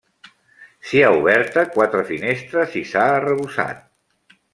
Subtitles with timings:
[0.91, 3.85] S'hi ha oberta quatre finestres i s'ha arrebossat.